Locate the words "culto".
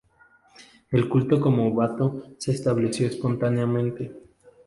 1.07-1.39